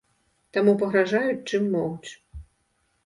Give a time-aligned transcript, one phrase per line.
[0.57, 2.11] Таму пагражаюць, чым могуць.